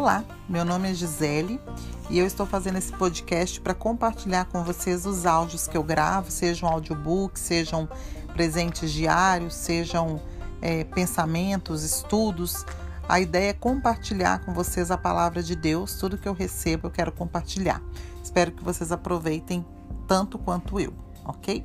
[0.00, 1.60] Olá, meu nome é Gisele
[2.08, 6.30] e eu estou fazendo esse podcast para compartilhar com vocês os áudios que eu gravo,
[6.30, 7.88] sejam audiobooks, sejam
[8.32, 10.22] presentes diários, sejam
[10.62, 12.64] é, pensamentos, estudos.
[13.08, 16.92] A ideia é compartilhar com vocês a palavra de Deus, tudo que eu recebo eu
[16.92, 17.82] quero compartilhar.
[18.22, 19.66] Espero que vocês aproveitem
[20.06, 20.94] tanto quanto eu,
[21.24, 21.64] ok?